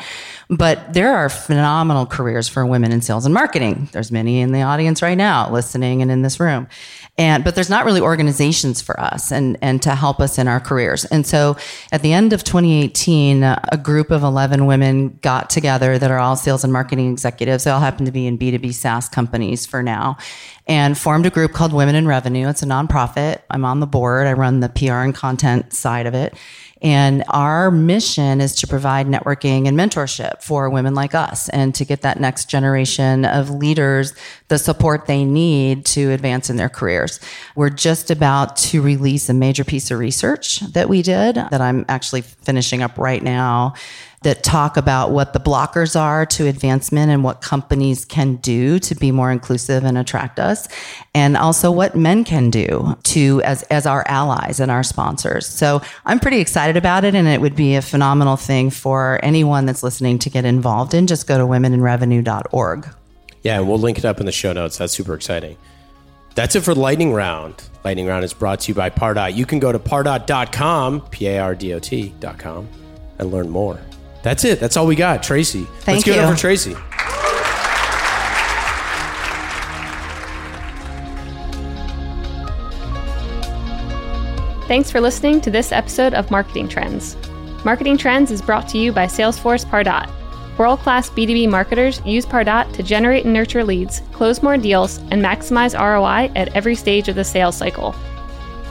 [0.51, 3.89] But there are phenomenal careers for women in sales and marketing.
[3.93, 6.69] There's many in the audience right now listening and in this room.
[7.17, 10.61] And but there's not really organizations for us and and to help us in our
[10.61, 11.07] careers.
[11.07, 11.57] And so
[11.91, 16.19] at the end of 2018, uh, a group of 11 women got together that are
[16.19, 17.65] all sales and marketing executives.
[17.65, 20.19] They all happen to be in B2B SaaS companies for now
[20.67, 22.49] and formed a group called Women in Revenue.
[22.49, 23.41] It's a nonprofit.
[23.51, 24.27] I'm on the board.
[24.27, 26.35] I run the PR and content side of it.
[26.83, 31.87] And our mission is to provide networking and mentorship for women like us and to
[31.87, 34.15] get that next generation of leaders
[34.49, 37.19] the support they need to advance in their careers.
[37.55, 41.87] We're just about to release a major piece of research that we did that I'm
[41.89, 43.75] actually finishing up right now
[44.27, 48.93] that talk about what the blockers are to advancement and what companies can do to
[48.97, 50.67] be more inclusive and attract us
[51.15, 55.47] and also what men can do to as as our allies and our sponsors.
[55.47, 59.65] So I'm pretty excited about it and it would be a phenomenal thing for anyone
[59.65, 62.89] that's listening to get involved in just go to womeninrevenue.org.
[63.45, 64.77] Yeah, we'll link it up in the show notes.
[64.77, 65.57] That's super exciting.
[66.35, 67.63] That's it for Lightning Round.
[67.85, 69.37] Lightning Round is brought to you by Pardot.
[69.37, 72.69] You can go to pardot.com, P A R D O T.com,
[73.21, 73.79] and learn more.
[74.23, 74.61] That's it.
[74.61, 75.23] That's all we got.
[75.23, 75.65] Tracy.
[75.81, 76.25] Thank Let's give it you.
[76.25, 76.75] up for Tracy.
[84.67, 87.17] Thanks for listening to this episode of Marketing Trends.
[87.65, 90.11] Marketing Trends is brought to you by Salesforce Pardot.
[90.59, 95.23] World class B2B marketers use Pardot to generate and nurture leads, close more deals, and
[95.23, 97.95] maximize ROI at every stage of the sales cycle.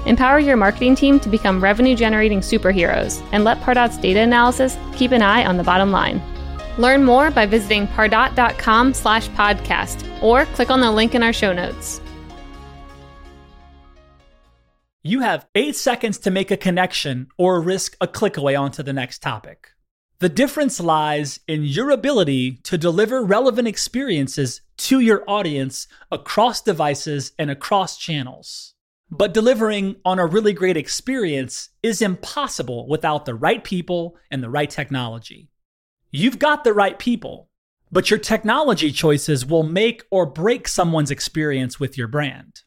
[0.05, 5.11] Empower your marketing team to become revenue generating superheroes and let Pardot's data analysis keep
[5.11, 6.21] an eye on the bottom line.
[6.77, 11.53] Learn more by visiting pardot.com slash podcast or click on the link in our show
[11.53, 12.01] notes.
[15.03, 18.93] You have eight seconds to make a connection or risk a click away onto the
[18.93, 19.69] next topic.
[20.19, 27.33] The difference lies in your ability to deliver relevant experiences to your audience across devices
[27.37, 28.74] and across channels.
[29.11, 34.49] But delivering on a really great experience is impossible without the right people and the
[34.49, 35.49] right technology.
[36.11, 37.49] You've got the right people,
[37.91, 42.61] but your technology choices will make or break someone's experience with your brand.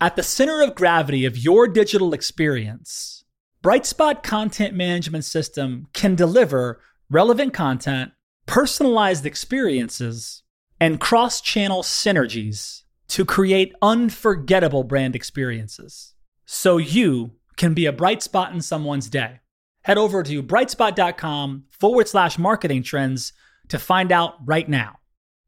[0.00, 3.24] At the center of gravity of your digital experience,
[3.62, 6.80] Brightspot Content Management System can deliver
[7.10, 8.12] relevant content,
[8.46, 10.42] personalized experiences,
[10.80, 12.82] and cross channel synergies
[13.12, 16.14] to create unforgettable brand experiences.
[16.46, 19.40] So you can be a bright spot in someone's day.
[19.82, 23.34] Head over to brightspot.com forward slash marketing trends
[23.68, 25.00] to find out right now.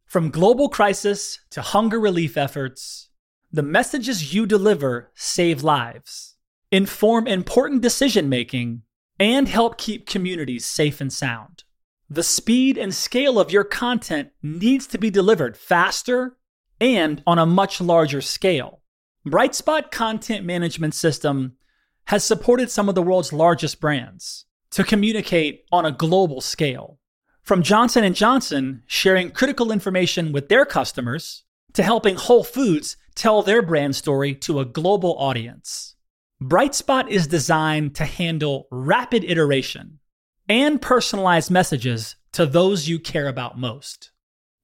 [0.05, 3.09] From global crisis to hunger relief efforts,
[3.51, 6.37] the messages you deliver save lives,
[6.71, 8.83] inform important decision making,
[9.19, 11.65] and help keep communities safe and sound.
[12.11, 16.37] The speed and scale of your content needs to be delivered faster
[16.81, 18.81] and on a much larger scale.
[19.27, 21.57] Brightspot Content Management System
[22.07, 26.99] has supported some of the world's largest brands to communicate on a global scale.
[27.43, 31.45] From Johnson & Johnson sharing critical information with their customers
[31.75, 35.95] to helping Whole Foods tell their brand story to a global audience.
[36.43, 40.01] Brightspot is designed to handle rapid iteration
[40.49, 44.11] and personalized messages to those you care about most.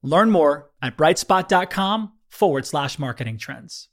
[0.03, 3.90] Learn more at brightspot.com forward slash marketing trends.